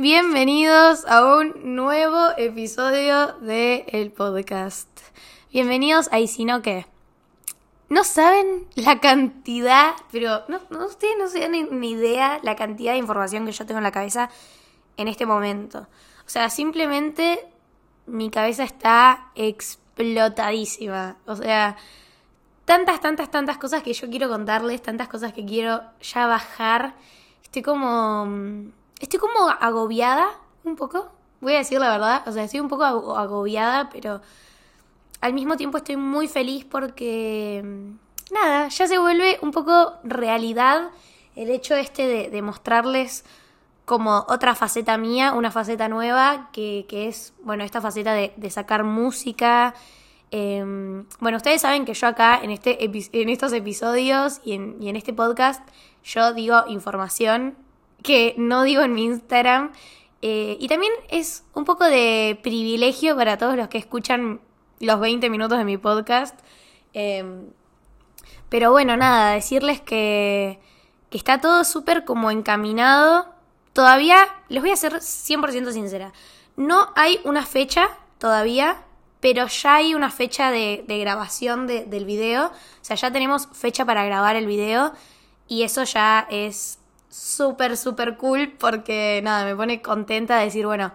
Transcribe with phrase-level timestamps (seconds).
[0.00, 4.88] Bienvenidos a un nuevo episodio del el podcast.
[5.52, 6.62] Bienvenidos a Y si no
[8.04, 12.92] saben la cantidad, pero no, no ustedes no se dan ni, ni idea la cantidad
[12.92, 14.30] de información que yo tengo en la cabeza
[14.96, 15.80] en este momento.
[16.24, 17.46] O sea, simplemente
[18.06, 21.18] mi cabeza está explotadísima.
[21.26, 21.76] O sea,
[22.64, 26.94] tantas, tantas, tantas cosas que yo quiero contarles, tantas cosas que quiero ya bajar.
[27.42, 28.79] Estoy como.
[29.00, 30.28] Estoy como agobiada
[30.62, 31.10] un poco.
[31.40, 32.22] Voy a decir la verdad.
[32.28, 34.20] O sea, estoy un poco ago- agobiada, pero
[35.20, 37.64] al mismo tiempo estoy muy feliz porque.
[38.30, 40.90] Nada, ya se vuelve un poco realidad
[41.34, 43.24] el hecho este de, mostrarles
[43.84, 48.84] como otra faceta mía, una faceta nueva, que, que es, bueno, esta faceta de, sacar
[48.84, 49.74] música.
[50.30, 50.62] Eh,
[51.18, 54.94] bueno, ustedes saben que yo acá en, este en estos episodios y en, y en
[54.94, 55.66] este podcast,
[56.04, 57.56] yo digo información
[58.02, 59.72] que no digo en mi Instagram.
[60.22, 64.40] Eh, y también es un poco de privilegio para todos los que escuchan
[64.78, 66.38] los 20 minutos de mi podcast.
[66.94, 67.24] Eh,
[68.48, 70.58] pero bueno, nada, decirles que,
[71.08, 73.28] que está todo súper como encaminado.
[73.72, 76.12] Todavía, les voy a ser 100% sincera,
[76.56, 78.82] no hay una fecha todavía,
[79.20, 82.46] pero ya hay una fecha de, de grabación de- del video.
[82.46, 82.52] O
[82.82, 84.92] sea, ya tenemos fecha para grabar el video
[85.46, 86.78] y eso ya es
[87.10, 90.92] súper, súper cool porque nada, me pone contenta de decir, bueno,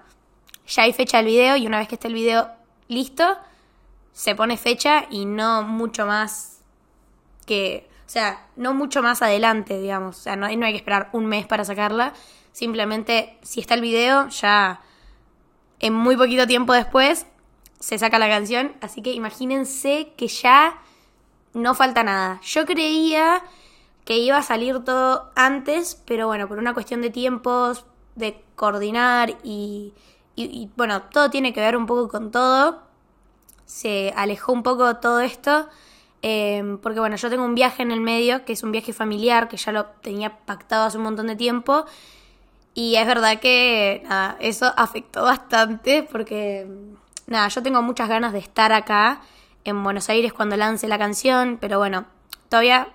[0.65, 2.49] ya hay fecha del video y una vez que esté el video
[2.87, 3.37] listo,
[4.13, 6.61] se pone fecha y no mucho más
[7.45, 10.17] que, o sea, no mucho más adelante, digamos.
[10.17, 12.13] O sea, no, no hay que esperar un mes para sacarla.
[12.51, 14.81] Simplemente, si está el video, ya
[15.79, 17.27] en muy poquito tiempo después
[17.79, 18.73] se saca la canción.
[18.81, 20.79] Así que imagínense que ya
[21.53, 22.39] no falta nada.
[22.41, 23.43] Yo creía
[24.05, 29.35] que iba a salir todo antes, pero bueno, por una cuestión de tiempos, de coordinar
[29.43, 29.93] y,
[30.77, 32.83] bueno, todo tiene que ver un poco con todo.
[33.65, 35.67] Se alejó un poco todo esto.
[36.21, 39.47] eh, porque bueno, yo tengo un viaje en el medio, que es un viaje familiar,
[39.47, 41.85] que ya lo tenía pactado hace un montón de tiempo.
[42.73, 46.67] Y es verdad que nada, eso afectó bastante porque
[47.27, 49.21] nada, yo tengo muchas ganas de estar acá
[49.63, 52.05] en Buenos Aires cuando lance la canción, pero bueno,
[52.49, 52.89] todavía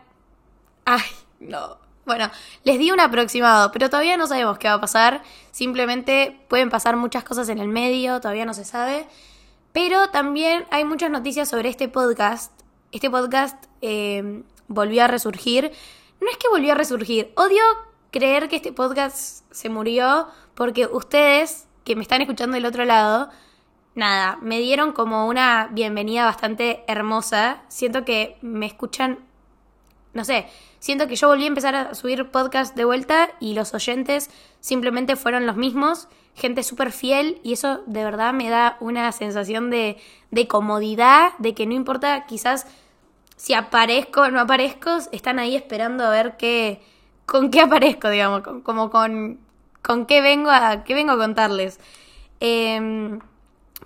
[0.84, 1.02] Ay,
[1.40, 1.78] no.
[2.06, 2.30] Bueno,
[2.64, 5.22] les di un aproximado, pero todavía no sabemos qué va a pasar.
[5.52, 9.06] Simplemente pueden pasar muchas cosas en el medio, todavía no se sabe.
[9.72, 12.52] Pero también hay muchas noticias sobre este podcast.
[12.90, 15.70] Este podcast eh, volvió a resurgir.
[16.20, 17.32] No es que volvió a resurgir.
[17.36, 17.62] Odio
[18.10, 23.30] creer que este podcast se murió porque ustedes, que me están escuchando del otro lado,
[23.94, 27.62] nada, me dieron como una bienvenida bastante hermosa.
[27.68, 29.20] Siento que me escuchan
[30.12, 30.46] no sé,
[30.78, 35.16] siento que yo volví a empezar a subir podcast de vuelta y los oyentes simplemente
[35.16, 39.98] fueron los mismos, gente súper fiel y eso de verdad me da una sensación de,
[40.30, 42.66] de comodidad, de que no importa quizás
[43.36, 46.82] si aparezco o no aparezco, están ahí esperando a ver qué,
[47.24, 49.38] con qué aparezco, digamos, como con,
[49.82, 51.80] con qué vengo a, qué vengo a contarles.
[52.40, 53.20] Em,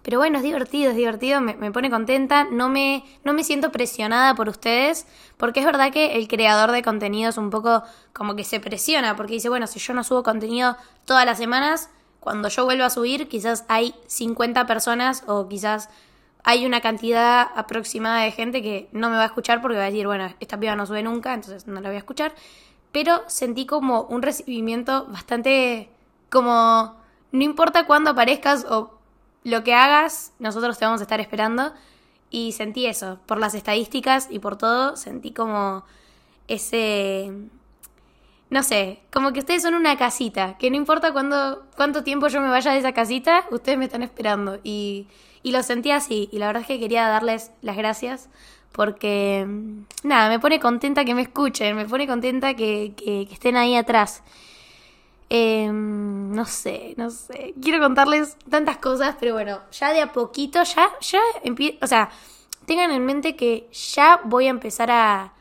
[0.05, 3.73] pero bueno, es divertido, es divertido, me, me pone contenta, no me, no me siento
[3.73, 5.07] presionada por ustedes,
[5.39, 7.83] porque es verdad que el creador de contenido es un poco
[8.13, 10.77] como que se presiona, porque dice, bueno, si yo no subo contenido
[11.07, 11.89] todas las semanas,
[12.21, 15.89] cuando yo vuelva a subir, quizás hay 50 personas o quizás
[16.43, 19.87] hay una cantidad aproximada de gente que no me va a escuchar porque va a
[19.87, 22.35] decir, bueno, esta piba no sube nunca, entonces no la voy a escuchar.
[22.93, 25.89] Pero sentí como un recibimiento bastante
[26.29, 26.97] como,
[27.33, 28.94] no importa cuándo aparezcas o
[29.45, 31.73] lo que hagas, nosotros te vamos a estar esperando.
[32.31, 35.85] Y sentí eso, por las estadísticas y por todo, sentí como
[36.49, 37.33] ese...
[38.51, 42.41] No sé, como que ustedes son una casita, que no importa cuándo, cuánto tiempo yo
[42.41, 44.61] me vaya de esa casita, ustedes me están esperando.
[44.63, 45.09] Y,
[45.43, 48.29] y lo sentí así, y la verdad es que quería darles las gracias
[48.71, 53.35] porque, mm, nada, me pone contenta que me escuchen, me pone contenta que, que- que
[53.35, 54.23] estén ahí atrás.
[55.31, 57.55] Eh, no sé, no sé.
[57.61, 61.21] Quiero contarles tantas cosas, pero bueno, ya de a poquito, ya, ya
[61.81, 62.11] o sea,
[62.67, 65.33] tengan en mente que ya voy a empezar a,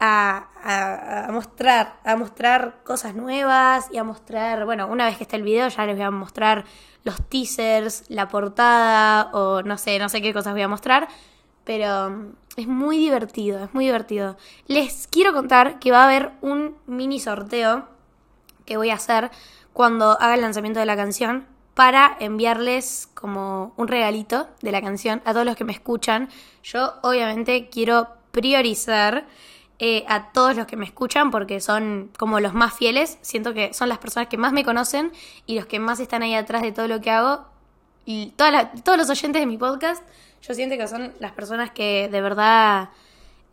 [0.00, 5.24] a, a- a mostrar, a mostrar cosas nuevas y a mostrar, bueno, una vez que
[5.24, 6.64] esté el video ya les voy a mostrar
[7.04, 11.08] los teasers, la portada o no sé, no sé qué cosas voy a mostrar,
[11.64, 14.36] pero mm, es muy divertido, es muy divertido.
[14.66, 17.86] Les quiero contar que va a haber un mini sorteo
[18.68, 19.30] que voy a hacer
[19.72, 25.22] cuando haga el lanzamiento de la canción para enviarles como un regalito de la canción
[25.24, 26.28] a todos los que me escuchan.
[26.62, 29.26] Yo obviamente quiero priorizar
[29.78, 33.18] eh, a todos los que me escuchan porque son como los más fieles.
[33.22, 35.12] Siento que son las personas que más me conocen
[35.46, 37.46] y los que más están ahí atrás de todo lo que hago.
[38.04, 40.02] Y todos los oyentes de mi podcast,
[40.42, 42.88] yo siento que son las personas que de verdad,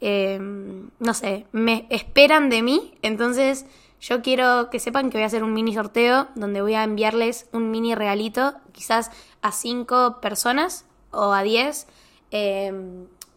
[0.02, 2.96] eh, no sé, me esperan de mí.
[3.04, 3.68] Entonces
[4.08, 7.48] yo quiero que sepan que voy a hacer un mini sorteo donde voy a enviarles
[7.52, 9.12] un mini regalito, quizás
[9.42, 11.88] a cinco personas o a diez.
[12.32, 12.74] Eh,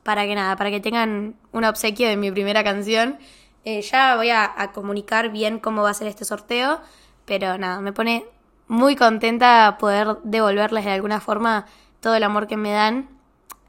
[0.08, 3.18] para que nada, para que tengan un obsequio de mi primera canción.
[3.66, 6.80] Eh, ya voy a, comunicar bien cómo va a ser este sorteo,
[7.26, 8.24] pero nada, me pone
[8.68, 11.66] muy contenta poder devolverles de alguna forma
[12.00, 13.10] todo el amor que me dan.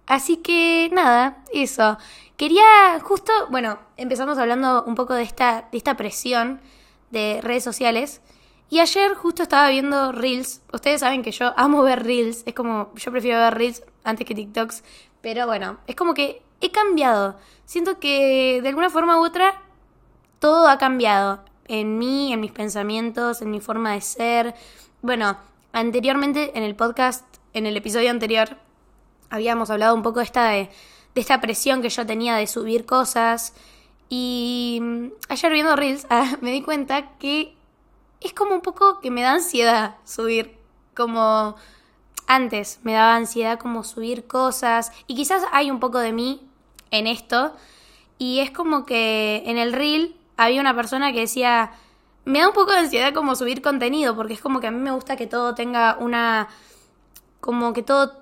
[0.08, 1.98] Así que nada, eso.
[2.38, 2.64] Quería
[3.04, 6.62] justo, bueno, empezamos hablando un poco de esta, de esta presión
[7.12, 8.22] de redes sociales.
[8.70, 10.62] Y ayer justo estaba viendo Reels.
[10.72, 12.44] Ustedes saben que yo amo ver Reels.
[12.46, 14.84] Es como, yo prefiero ver Reels antes que TikToks.
[15.22, 17.38] Pero bueno, es como que he cambiado.
[17.66, 19.62] Siento que de alguna forma u otra
[20.40, 21.44] todo ha cambiado.
[21.68, 24.56] En mí, en mis pensamientos, en mi forma de ser.
[25.02, 25.38] Bueno,
[25.72, 28.58] anteriormente en el podcast, en el episodio anterior,
[29.30, 30.70] habíamos hablado un poco de esta, de,
[31.16, 33.54] esta presión que yo tenía de subir cosas.
[34.10, 37.56] Y mm, ayer viendo Reels ah, me di cuenta que
[38.22, 40.58] es como un poco que me da ansiedad subir
[40.96, 41.56] como
[42.28, 46.46] antes me daba ansiedad como subir cosas y quizás hay un poco de mí
[46.92, 47.56] en esto
[48.18, 51.72] y es como que en el reel había una persona que decía
[52.26, 54.80] me da un poco de ansiedad como subir contenido porque es como que a mí
[54.80, 56.50] me gusta que todo tenga una
[57.40, 58.20] como que todo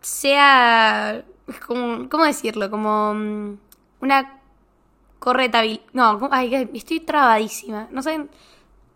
[0.00, 1.24] sea
[1.66, 2.70] como, ¿cómo decirlo?
[2.70, 3.58] Como mm,
[4.00, 4.40] una
[5.18, 6.30] correcta no,
[6.74, 7.88] estoy trabadísima.
[7.90, 8.28] No sé,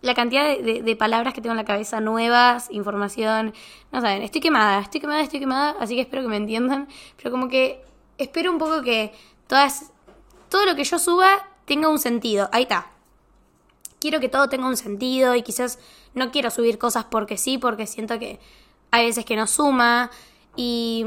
[0.02, 3.52] la cantidad de, palabras que tengo en la cabeza, nuevas, información,
[3.92, 7.30] no saben, estoy quemada, estoy quemada, estoy quemada, así que espero que me entiendan, pero
[7.30, 7.84] como que
[8.16, 9.12] espero un poco que
[9.46, 9.92] todas,
[10.48, 11.28] todo lo que yo suba
[11.66, 12.86] tenga un sentido, ahí está.
[14.00, 15.78] Quiero que todo tenga un sentido y quizás
[16.14, 18.40] no quiero subir cosas porque sí, porque siento que
[18.90, 20.10] hay veces que no suma
[20.56, 21.04] y,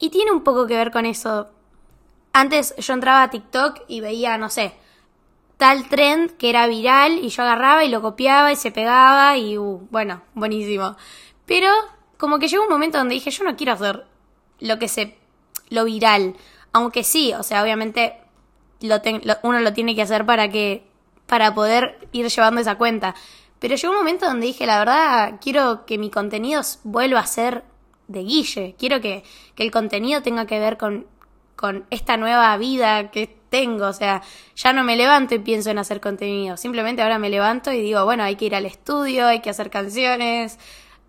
[0.00, 1.48] y tiene un poco que ver con eso.
[2.36, 4.74] Antes yo entraba a TikTok y veía, no sé,
[5.56, 9.56] tal trend que era viral y yo agarraba y lo copiaba y se pegaba y
[9.56, 10.98] uh, bueno, buenísimo.
[11.46, 11.70] Pero
[12.18, 14.04] como que llegó un momento donde dije, yo no quiero hacer
[14.60, 15.16] lo que se
[15.70, 16.36] lo viral,
[16.74, 18.20] aunque sí, o sea, obviamente
[19.42, 20.86] uno lo tiene que hacer para que
[21.24, 23.14] para poder ir llevando esa cuenta.
[23.60, 27.64] Pero llegó un momento donde dije, la verdad, quiero que mi contenido vuelva a ser
[28.08, 28.74] de Guille.
[28.78, 29.24] Quiero que,
[29.54, 31.06] que el contenido tenga que ver con,
[31.56, 34.22] con esta nueva vida que tengo, o sea,
[34.54, 38.04] ya no me levanto y pienso en hacer contenido, simplemente ahora me levanto y digo,
[38.04, 40.58] bueno, hay que ir al estudio, hay que hacer canciones,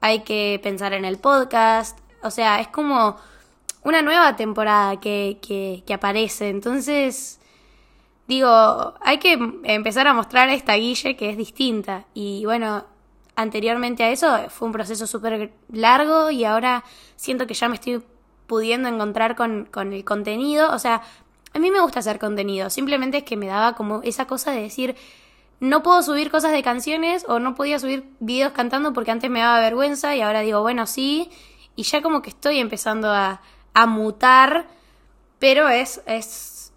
[0.01, 3.17] hay que pensar en el podcast, o sea, es como
[3.83, 7.39] una nueva temporada que, que, que aparece, entonces
[8.27, 9.33] digo, hay que
[9.63, 12.05] empezar a mostrar esta Guille que es distinta.
[12.13, 12.85] Y bueno,
[13.35, 16.83] anteriormente a eso fue un proceso súper largo y ahora
[17.15, 18.03] siento que ya me estoy
[18.47, 21.01] pudiendo encontrar con, con el contenido, o sea,
[21.53, 24.61] a mí me gusta hacer contenido, simplemente es que me daba como esa cosa de
[24.61, 24.95] decir,
[25.59, 29.39] no puedo subir cosas de canciones o no podía subir videos cantando porque antes me
[29.39, 31.29] daba vergüenza y ahora digo, bueno, sí,
[31.75, 33.41] y ya como que estoy empezando a,
[33.73, 34.67] a mutar,
[35.39, 36.71] pero es, es,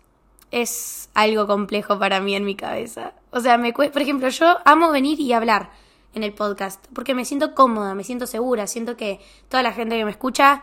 [0.50, 3.12] es algo complejo para mí en mi cabeza.
[3.30, 5.70] O sea, me por ejemplo, yo amo venir y hablar
[6.14, 9.96] en el podcast porque me siento cómoda, me siento segura, siento que toda la gente
[9.96, 10.62] que me escucha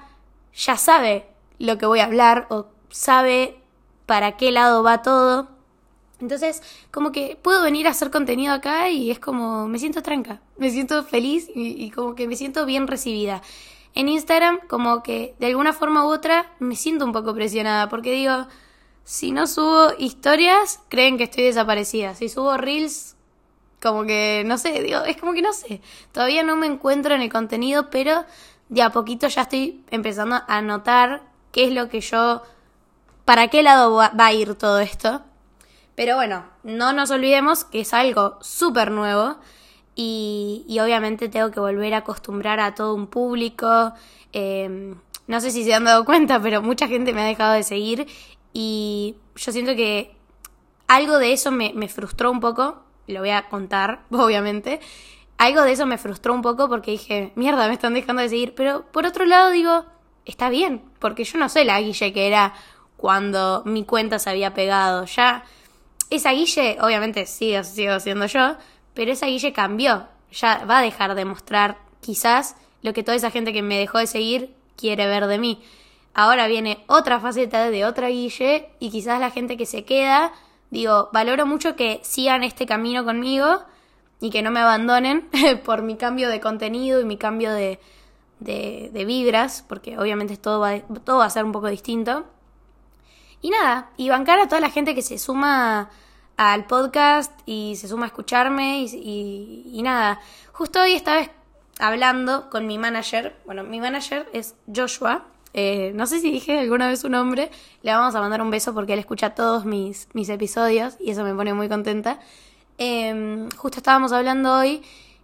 [0.53, 1.27] ya sabe
[1.59, 3.59] lo que voy a hablar o sabe
[4.05, 5.49] para qué lado va todo.
[6.19, 10.41] Entonces, como que puedo venir a hacer contenido acá y es como, me siento tranca,
[10.57, 13.43] me siento feliz y, como que me siento bien recibida.
[13.93, 18.11] En Instagram, como que de alguna forma u otra, me siento un poco presionada porque
[18.11, 18.47] digo,
[19.03, 22.15] si no subo historias, creen que estoy desaparecida.
[22.15, 23.15] Si subo reels,
[23.81, 25.81] como que, no sé, digo, es como que no sé.
[26.11, 28.25] Todavía no me encuentro en el contenido, pero
[28.69, 32.43] de a poquito ya estoy empezando a notar qué es lo que yo
[33.25, 35.21] para qué lado va a ir todo esto.
[35.95, 39.37] Pero bueno, no nos olvidemos que es algo súper nuevo
[39.95, 43.93] y, obviamente tengo que volver a acostumbrar a todo un público.
[44.31, 44.95] Em,
[45.25, 48.05] no sé si se han dado cuenta, pero mucha gente me ha dejado de seguir
[48.53, 50.15] y yo siento que
[50.87, 52.83] algo de eso me, me frustró un poco.
[53.07, 54.79] Lo voy a contar, obviamente.
[55.37, 58.55] Algo de eso me frustró un poco porque dije, mierda, me están dejando de seguir.
[58.55, 59.85] Pero por otro lado digo,
[60.25, 62.53] está bien, porque yo no soy la Guille que era
[62.97, 65.05] cuando mi cuenta se había pegado.
[65.05, 65.43] Ya
[66.09, 68.55] esa Guille, obviamente sigo, sigo siendo yo,
[68.93, 70.07] pero esa Guille cambió.
[70.31, 73.99] Ya va a dejar de mostrar quizás lo que toda esa gente que me dejó
[73.99, 75.63] de seguir quiere ver de mí.
[76.13, 80.33] Ahora viene otra faceta de otra Guille y quizás la gente que se queda
[80.69, 83.61] digo, valoro mucho que sigan este camino conmigo
[84.19, 85.29] y que no me abandonen
[85.65, 87.79] por mi cambio de contenido y mi cambio de,
[88.39, 92.25] de, de vibras, porque obviamente todo va, todo va a ser un poco distinto.
[93.41, 95.89] Y nada, y bancar a toda la gente que se suma
[96.37, 100.19] al podcast y se suma a escucharme y, y, nada.
[100.53, 101.27] Justo hoy estaba
[101.79, 106.87] hablando con mi manager, bueno, mi manager es Joshua, eh, no sé si dije alguna
[106.87, 107.49] vez su nombre,
[107.81, 111.23] le vamos a mandar un beso porque él escucha todos mis, mis episodios y eso
[111.23, 112.19] me pone muy contenta.
[112.77, 114.83] Em, justo estábamos hablando hoy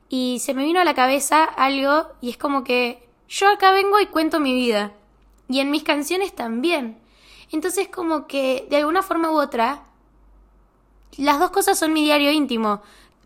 [0.09, 3.99] y se me vino a la cabeza algo y es como que yo acá vengo
[3.99, 4.91] y cuento mi vida
[5.47, 6.97] y en mis canciones también.
[7.51, 9.83] Entonces como que de alguna forma u otra
[11.17, 12.81] las dos cosas son mi diario íntimo.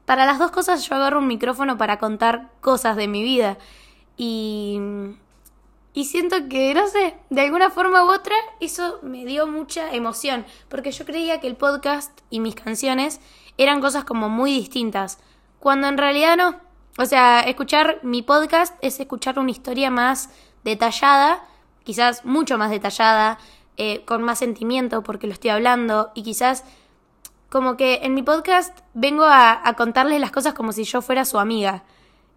[0.06, 3.58] Para las dos cosas yo agarro un micrófono para contar cosas de mi vida
[4.18, 4.80] y
[5.98, 10.46] y siento que, no sé, de alguna forma u otra, eso me dio mucha emoción,
[10.70, 13.20] porque yo creía que el podcast y mis canciones
[13.58, 15.20] eran cosas como muy distintas,
[15.60, 16.60] cuando en realidad no.
[16.98, 20.30] O sea, escuchar mi podcast es escuchar una historia más
[20.64, 21.44] detallada,
[21.84, 23.38] quizás mucho más detallada,
[23.78, 26.64] eh, con más sentimiento porque lo estoy hablando, y quizás
[27.50, 31.26] como que en mi podcast vengo a, a contarles las cosas como si yo fuera
[31.26, 31.84] su amiga.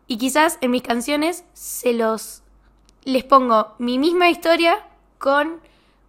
[0.07, 2.43] Y quizás en mis canciones se los
[3.05, 4.87] les pongo mi misma historia
[5.19, 5.61] con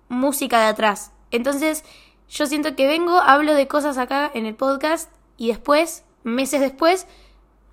[0.10, 1.12] música de atrás.
[1.32, 1.84] Entonces,
[2.32, 7.06] yo siento que vengo, hablo de cosas acá en el podcast y después, meses después,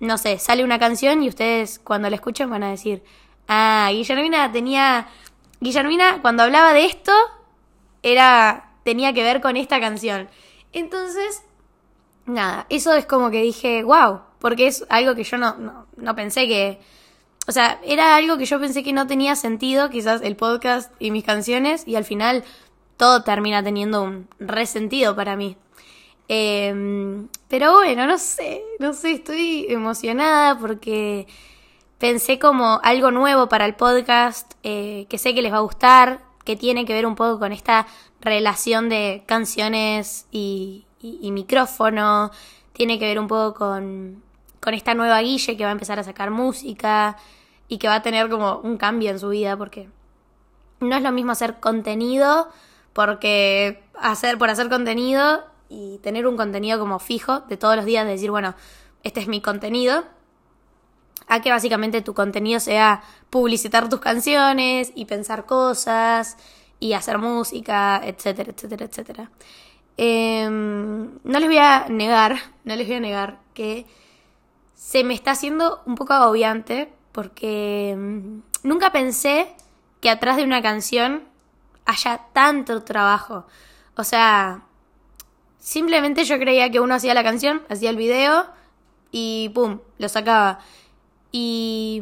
[0.01, 3.01] no sé, sale una canción y ustedes cuando la escuchen van a decir,
[3.47, 5.07] ah, Guillermina tenía...
[5.61, 7.11] Guillermina cuando hablaba de esto
[8.01, 10.29] era tenía que ver con esta canción.
[10.73, 11.43] Entonces,
[12.25, 16.15] nada, eso es como que dije, wow, porque es algo que yo no, no, no
[16.15, 16.79] pensé que,
[17.47, 21.11] o sea, era algo que yo pensé que no tenía sentido, quizás el podcast y
[21.11, 22.43] mis canciones, y al final
[22.99, 25.55] todo termina teniendo un resentido para mí.
[26.27, 31.25] Em, pero bueno, no sé, no sé, estoy emocionada porque
[31.97, 36.19] pensé como algo nuevo para el podcast, eh, que sé que les va a gustar,
[36.43, 37.87] que tiene que ver un poco con esta
[38.21, 42.31] relación de canciones y, y micrófono,
[42.73, 44.21] tiene que ver un poco con,
[44.59, 47.17] con esta nueva Guille que va a empezar a sacar música,
[47.69, 49.87] y que va a tener como un cambio en su vida porque
[50.81, 52.49] no es lo mismo hacer contenido
[52.93, 58.05] porque hacer por hacer contenido y tener un contenido como fijo de todos los días
[58.05, 58.55] de decir, bueno,
[59.03, 60.03] este es mi contenido,
[61.27, 66.37] a que básicamente tu contenido sea publicitar tus canciones y pensar cosas
[66.79, 69.31] y hacer música, etcétera, etcétera, etcétera.
[69.97, 73.85] Em, no les voy a negar, no les voy a negar que
[74.73, 79.53] se me está haciendo un poco agobiante porque mm, nunca pensé
[79.99, 81.28] que atrás de una canción
[81.89, 83.45] haya tanto trabajo.
[83.95, 84.63] O sea,
[85.57, 88.45] simplemente yo creía que uno hacía la canción, hacía el video
[89.11, 89.79] y ¡pum!
[89.97, 90.59] lo sacaba.
[91.31, 92.01] Y,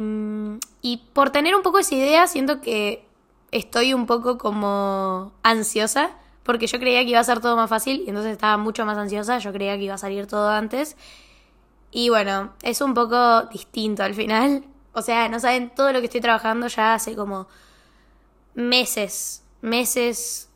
[0.82, 3.06] y por tener un poco esa idea, siento que
[3.52, 6.12] estoy un poco como ansiosa,
[6.44, 8.98] porque yo creía que iba a ser todo más fácil y entonces estaba mucho más
[8.98, 10.98] ansiosa, yo creía que iba a salir todo antes.
[11.92, 16.06] Y bueno, es un poco distinto al final, o sea, no saben todo lo que
[16.08, 17.48] estoy trabajando ya hace como
[18.54, 20.50] meses, meses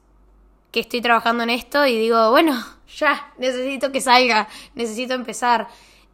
[0.72, 2.63] que estoy trabajando en esto y digo, bueno,
[2.98, 5.67] ya, necesito que salga, necesito empezar.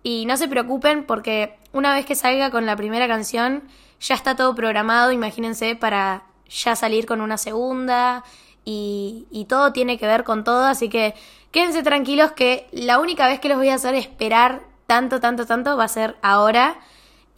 [0.03, 3.63] Y no se preocupen porque una vez que salga con la primera canción,
[3.99, 8.23] ya está todo programado, imagínense, para ya salir con una segunda
[8.63, 11.13] y, y todo tiene que ver con todo, así que
[11.51, 15.75] quédense tranquilos que la única vez que los voy a hacer esperar tanto, tanto, tanto
[15.75, 16.79] va a ser ahora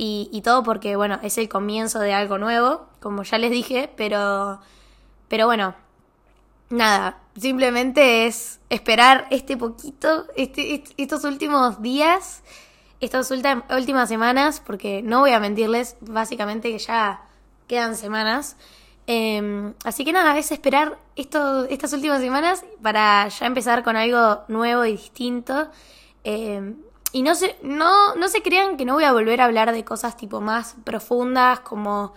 [0.01, 4.61] y, todo porque, bueno, es el comienzo de algo nuevo, como ya les dije, pero,
[5.29, 5.75] pero bueno,
[6.69, 12.43] nada, simplemente es esperar este poquito, este, estos últimos días,
[12.99, 17.21] estas últimas semanas, porque no voy a mentirles, básicamente que ya
[17.67, 18.57] quedan semanas.
[19.07, 24.83] Em, así que nada, es esperar estas últimas semanas para ya empezar con algo nuevo
[24.85, 25.69] y distinto.
[26.23, 26.75] Eh,
[27.11, 29.83] y no se, no, no se crean que no voy a volver a hablar de
[29.83, 32.13] cosas tipo más profundas como...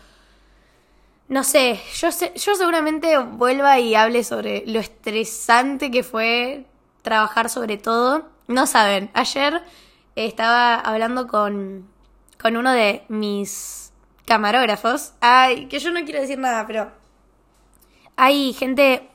[1.33, 6.67] No sé, yo, sé, yo seguramente vuelva y hable sobre lo estresante que fue
[7.01, 8.29] trabajar sobre todo.
[8.49, 9.63] No saben, ayer
[10.15, 11.89] estaba hablando con,
[12.39, 13.95] con uno de mis
[14.27, 15.15] camarógrafos.
[15.23, 16.91] Ay, que yo no quiero decir nada, pero
[18.17, 19.09] hay gente,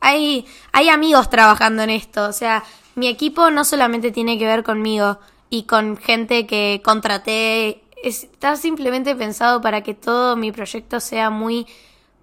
[0.00, 2.28] hay, hay amigos trabajando en esto.
[2.28, 5.18] O sea, mi equipo no solamente tiene que ver conmigo
[5.50, 11.66] y con gente que contraté, está simplemente pensado para que todo mi proyecto sea muy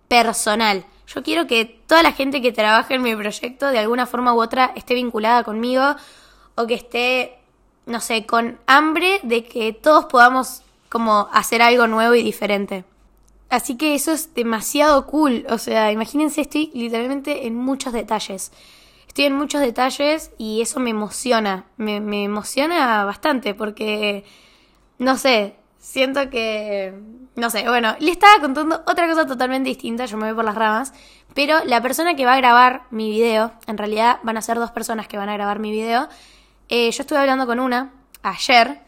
[0.07, 0.85] personal.
[1.07, 4.41] Yo quiero que toda la gente que trabaje en mi proyecto de alguna forma u
[4.41, 5.95] otra esté vinculada conmigo
[6.55, 7.37] o que esté,
[7.85, 12.85] no sé, con hambre de que todos podamos como hacer algo nuevo y diferente.
[13.49, 15.45] Así que eso es demasiado cool.
[15.49, 18.51] O sea, imagínense, estoy literalmente en muchos detalles.
[19.07, 21.65] Estoy en muchos detalles y eso me emociona.
[21.77, 24.25] Me, me emociona bastante porque,
[24.97, 25.55] no sé,
[25.85, 26.93] siento que...
[27.35, 30.55] No sé, bueno, le estaba contando otra cosa totalmente distinta, yo me voy por las
[30.55, 30.93] ramas,
[31.33, 34.71] pero la persona que va a grabar mi video, en realidad van a ser dos
[34.71, 36.07] personas que van a grabar mi video,
[36.69, 37.91] eh, yo estuve hablando con una
[38.23, 38.79] ayer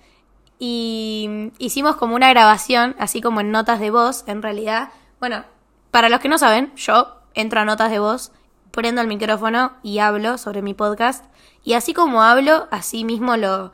[0.59, 4.89] y hicimos como una grabación, así como en notas de voz, en realidad.
[5.19, 5.43] Bueno,
[5.91, 8.31] para los que no saben, yo entro a notas de voz,
[8.71, 11.25] poniendo el micrófono y hablo sobre mi podcast.
[11.63, 13.73] Y así como hablo, así mismo lo,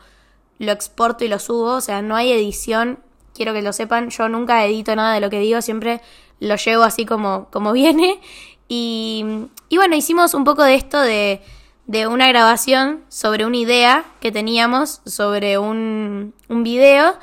[0.58, 3.00] lo exporto y lo subo, o sea, no hay edición
[3.34, 6.02] quiero que lo sepan, yo nunca edito nada de lo que digo, siempre
[6.40, 8.20] lo llevo así como, como viene.
[8.68, 9.26] Y,
[9.70, 11.42] y bueno, hicimos un poco de esto de,
[11.86, 17.16] de una grabación sobre una idea que teníamos sobre un, un video.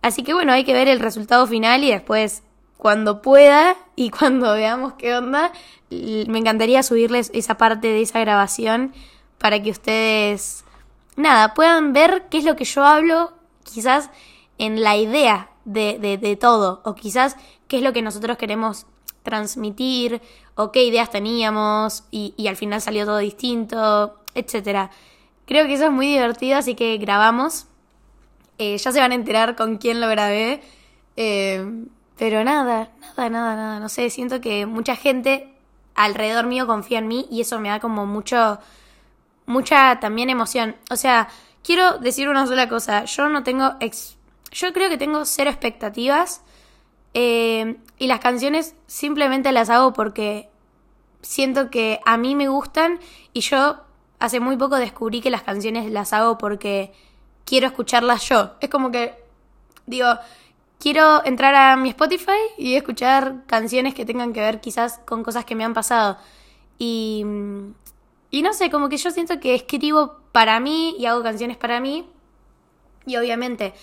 [0.00, 2.42] Así que bueno, hay que ver el resultado final y después,
[2.76, 5.52] cuando pueda y cuando veamos qué onda,
[5.90, 8.92] me encantaría subirles esa parte de esa grabación
[9.38, 10.64] para que ustedes,
[11.16, 13.32] nada, puedan ver qué es lo que yo hablo,
[13.64, 14.08] quizás
[14.58, 17.36] en la idea de, de, todo, o quizás
[17.68, 18.86] qué es lo que nosotros queremos
[19.22, 20.20] transmitir,
[20.54, 24.90] o qué ideas teníamos, y, y al final salió todo distinto, etcétera.
[25.46, 27.66] Creo que eso es muy divertido, así que grabamos.
[28.58, 30.62] Eh, ya se van a enterar con quién lo grabé.
[31.16, 31.84] Eh,
[32.16, 33.80] pero nada, nada, nada, nada.
[33.80, 35.52] No sé, siento que mucha gente
[35.94, 38.58] alrededor mío confía en mí y eso me da como mucho,
[39.46, 40.76] mucha también emoción.
[40.90, 41.28] O sea,
[41.64, 43.04] quiero decir una sola cosa.
[43.04, 43.72] Yo no tengo
[44.52, 46.42] yo creo que tengo cero expectativas
[47.14, 50.48] eh, y las canciones simplemente las hago porque
[51.22, 53.00] siento que a mí me gustan
[53.32, 53.80] y yo
[54.18, 56.92] hace muy poco descubrí que las canciones las hago porque
[57.44, 58.52] quiero escucharlas yo.
[58.60, 59.14] Es como que,
[59.86, 60.06] digo,
[60.78, 65.44] quiero entrar a mi Spotify y escuchar canciones que tengan que ver quizás con cosas
[65.44, 66.18] que me han pasado.
[66.78, 67.24] Y,
[68.30, 71.80] y no sé, como que yo siento que escribo para mí y hago canciones para
[71.80, 72.06] mí.
[73.06, 73.74] Y obviamente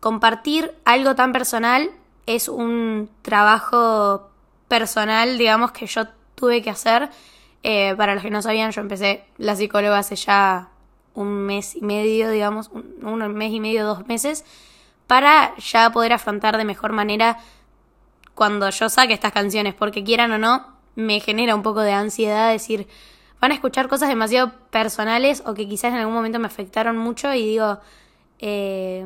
[0.00, 1.90] compartir algo tan personal
[2.26, 4.30] es un trabajo
[4.68, 7.10] personal, digamos, que yo tuve que hacer.
[7.62, 10.68] Eh, para los que no sabían, yo empecé la psicóloga hace ya
[11.14, 14.44] un mes y medio, digamos, un, mes y medio, dos meses,
[15.06, 17.38] para ya poder afrontar de mejor manera
[18.34, 22.52] cuando yo saque estas canciones, porque quieran o no, me genera un poco de ansiedad
[22.52, 22.86] decir,
[23.40, 27.34] van a escuchar cosas demasiado personales o que quizás en algún momento me afectaron mucho
[27.34, 27.80] y digo,
[28.38, 29.04] eh,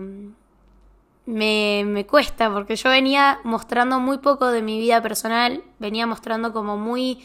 [1.26, 6.52] me, me cuesta porque yo venía mostrando muy poco de mi vida personal, venía mostrando
[6.52, 7.24] como muy,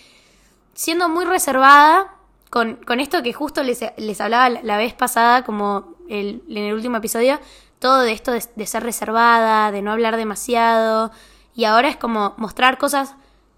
[0.74, 2.14] siendo muy reservada
[2.50, 6.74] con, con esto que justo les, les hablaba la, vez pasada, como el, en el
[6.74, 7.40] último episodio,
[7.80, 11.12] todo de esto de, de, ser reservada, de no hablar demasiado,
[11.56, 13.16] y ahora es como mostrar cosas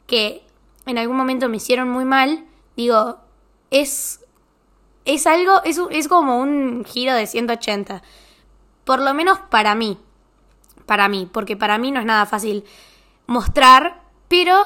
[0.08, 0.44] que
[0.86, 3.18] en algún momento me hicieron muy mal, digo,
[3.72, 4.22] es,
[5.06, 8.02] es algo, es, es como un giro de 180,
[8.86, 10.00] por lo menos para mí,
[10.90, 12.64] para mí, porque para mí no es nada fácil
[13.28, 14.66] mostrar, pero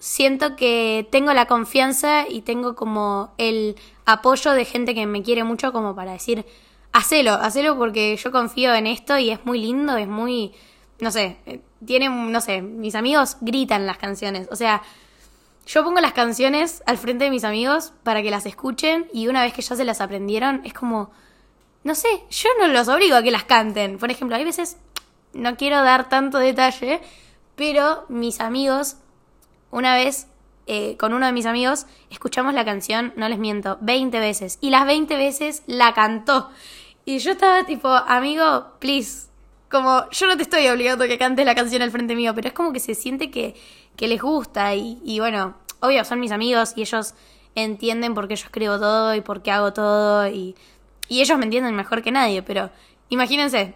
[0.00, 5.44] siento que tengo la confianza y tengo como el apoyo de gente que me quiere
[5.44, 6.44] mucho como para decir,
[6.90, 10.52] hacelo, hacelo porque yo confío en esto y es muy lindo, es muy,
[10.98, 14.82] no sé, eh, tiene, no sé, mis amigos gritan las canciones, o sea,
[15.68, 19.44] yo pongo las canciones al frente de mis amigos para que las escuchen y una
[19.44, 21.12] vez que ya se las aprendieron, es como,
[21.84, 23.98] no sé, yo no los obligo a que las canten.
[23.98, 24.76] Por ejemplo, hay veces
[25.32, 27.00] no quiero dar tanto detalle,
[27.56, 28.96] pero mis amigos,
[29.70, 30.26] una vez,
[30.66, 34.58] eh, con uno de mis amigos, escuchamos la canción, no les miento, 20 veces.
[34.60, 36.50] Y las 20 veces la cantó.
[37.04, 39.28] Y yo estaba tipo, amigo, please.
[39.70, 42.48] Como, yo no te estoy obligando a que cantes la canción al frente mío, pero
[42.48, 43.54] es como que se siente que,
[43.96, 44.74] que les gusta.
[44.74, 47.14] Y, y bueno, obvio, son mis amigos y ellos
[47.54, 50.26] entienden por qué yo escribo todo y por qué hago todo.
[50.28, 50.56] Y,
[51.08, 52.70] y ellos me entienden mejor que nadie, pero
[53.08, 53.74] imagínense,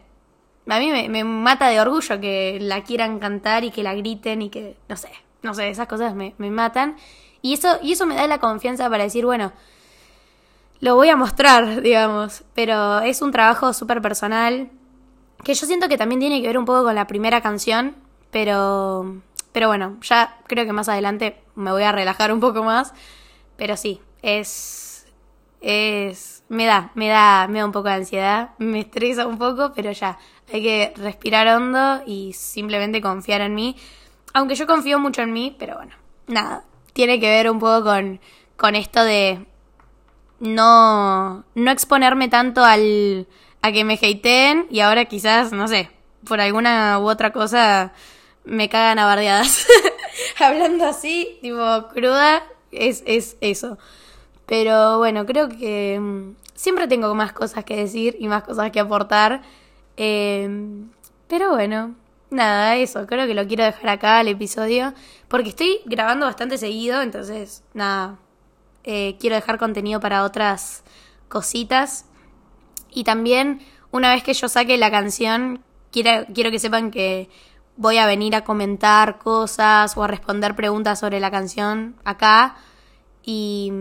[0.66, 4.50] a mí me, mata de orgullo que la quieran cantar y que la griten y
[4.50, 5.10] que, no sé,
[5.42, 6.96] no sé, esas cosas me, me matan.
[7.42, 9.52] Y eso, y eso me da la confianza para decir, bueno,
[10.80, 14.70] lo voy a mostrar, digamos, pero es un trabajo súper personal
[15.44, 17.94] que yo siento que también tiene que ver un poco con la primera canción,
[18.30, 19.20] pero,
[19.52, 22.92] pero bueno, ya creo que más adelante me voy a relajar un poco más,
[23.56, 25.06] pero sí, es,
[25.60, 29.72] es, me da, me da, me da un poco de ansiedad, me estresa un poco,
[29.74, 30.18] pero ya,
[30.52, 33.76] hay que respirar hondo y simplemente confiar en mí.
[34.32, 35.94] Aunque yo confío mucho en mí, pero bueno,
[36.26, 38.20] nada, tiene que ver un poco con,
[38.56, 39.46] con esto de
[40.40, 43.26] no, no exponerme tanto al,
[43.62, 45.90] a que me hateen y ahora quizás, no sé,
[46.26, 47.92] por alguna u otra cosa
[48.44, 49.66] me cagan a bardeadas.
[50.38, 53.78] Hablando así, tipo cruda, es, es eso.
[54.46, 58.80] Pero bueno, creo que mm, siempre tengo más cosas que decir y más cosas que
[58.80, 59.42] aportar.
[59.96, 60.90] Em,
[61.28, 61.94] pero bueno,
[62.30, 64.92] nada, eso, creo que lo quiero dejar acá el episodio.
[65.28, 68.18] Porque estoy grabando bastante seguido, entonces, nada,
[68.84, 70.84] eh, quiero dejar contenido para otras
[71.28, 72.06] cositas.
[72.90, 77.28] Y también, una vez que yo saque la canción, quiero, quiero que sepan que
[77.76, 82.56] voy a venir a comentar cosas o a responder preguntas sobre la canción acá.
[83.24, 83.72] Y,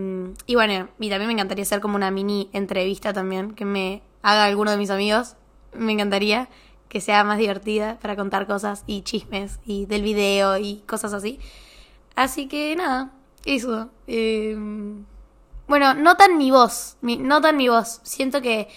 [0.46, 4.44] y bueno, y también me encantaría hacer como una mini entrevista también, que me haga
[4.44, 5.36] alguno de mis amigos.
[5.74, 6.48] Me encantaría
[6.88, 11.40] que sea más divertida para contar cosas y chismes y del video y cosas así.
[12.14, 13.10] Así que nada,
[13.44, 13.90] eso.
[14.06, 14.56] Eh,
[15.66, 18.00] bueno, notan mi voz, notan mi voz.
[18.04, 18.68] Siento que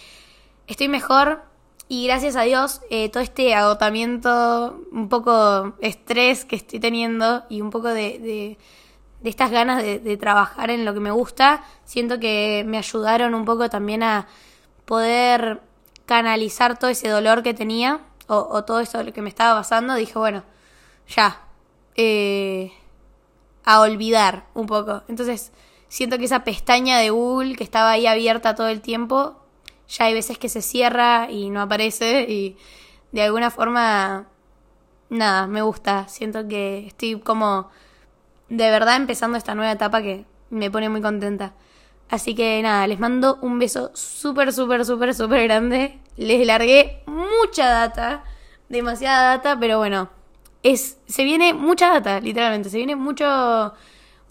[0.67, 1.43] estoy mejor
[1.89, 7.61] y gracias a Dios eh, todo este agotamiento, un poco estrés que estoy teniendo y
[7.61, 8.57] un poco de, de,
[9.23, 13.69] estas ganas de, trabajar en lo que me gusta, siento que me ayudaron un poco
[13.69, 14.27] también a
[14.85, 15.61] poder
[16.05, 19.95] canalizar todo ese dolor que tenía o, todo eso que me estaba pasando.
[19.95, 20.43] Dije, bueno,
[21.07, 21.41] ya.
[21.95, 22.71] Eh,
[23.67, 25.03] a olvidar un poco.
[25.09, 25.51] Entonces,
[25.89, 29.35] siento que esa pestaña de Google que estaba ahí abierta todo el tiempo,
[29.89, 32.57] ya hay veces que se cierra y no aparece y
[33.11, 34.29] de alguna forma,
[35.09, 36.07] nada, me gusta.
[36.07, 37.69] Siento que estoy como
[38.49, 41.53] de verdad empezando esta nueva etapa que me pone muy contenta.
[42.09, 45.99] Así que nada, les mando un beso súper, súper, súper, súper grande.
[46.15, 48.23] Les largué mucha data,
[48.69, 50.09] demasiada data, pero bueno,
[50.63, 53.73] es, se viene mucha data, literalmente, se viene mucho,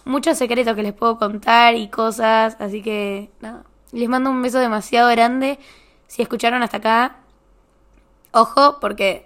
[0.04, 4.58] mucho secreto que les puedo contar y cosas, así que nada, les mando un beso
[4.58, 5.58] demasiado grande.
[6.06, 7.16] Si escucharon hasta acá,
[8.32, 9.25] ojo, porque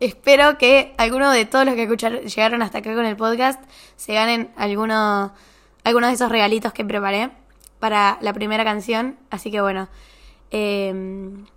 [0.00, 3.62] espero que alguno de todos los que escucharon, llegaron hasta acá con el podcast
[3.96, 5.32] se ganen alguno,
[5.84, 7.30] algunos de esos regalitos que preparé
[7.78, 9.16] para la primera canción.
[9.30, 9.88] Así que bueno,
[10.50, 10.94] eh,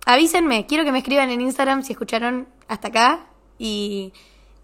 [0.06, 3.26] avísenme, quiero que me escriban en Instagram si escucharon hasta acá
[3.58, 4.12] y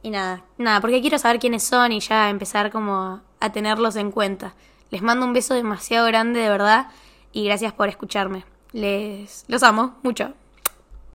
[0.06, 4.12] y nada, nada, porque quiero saber quiénes son y ya empezar como a tenerlos en
[4.12, 4.54] cuenta.
[4.92, 6.90] Les mando un beso demasiado grande, de verdad,
[7.32, 8.44] y gracias por escucharme.
[8.70, 10.32] Les los amo mucho.